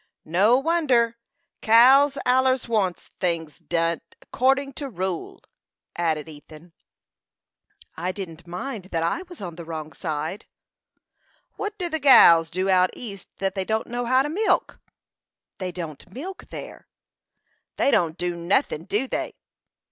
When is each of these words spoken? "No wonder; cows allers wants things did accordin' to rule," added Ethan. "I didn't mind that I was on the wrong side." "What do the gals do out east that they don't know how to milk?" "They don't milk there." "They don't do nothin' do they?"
"No 0.25 0.57
wonder; 0.57 1.19
cows 1.61 2.17
allers 2.25 2.67
wants 2.67 3.11
things 3.19 3.59
did 3.59 4.01
accordin' 4.19 4.73
to 4.73 4.89
rule," 4.89 5.43
added 5.95 6.27
Ethan. 6.27 6.73
"I 7.95 8.11
didn't 8.11 8.47
mind 8.47 8.85
that 8.85 9.03
I 9.03 9.21
was 9.29 9.41
on 9.41 9.57
the 9.57 9.63
wrong 9.63 9.93
side." 9.93 10.47
"What 11.55 11.77
do 11.77 11.87
the 11.87 11.99
gals 11.99 12.49
do 12.49 12.67
out 12.67 12.89
east 12.95 13.27
that 13.37 13.53
they 13.53 13.63
don't 13.63 13.85
know 13.85 14.05
how 14.05 14.23
to 14.23 14.29
milk?" 14.29 14.79
"They 15.59 15.71
don't 15.71 16.11
milk 16.11 16.45
there." 16.49 16.87
"They 17.77 17.91
don't 17.91 18.17
do 18.17 18.35
nothin' 18.35 18.85
do 18.85 19.07
they?" 19.07 19.35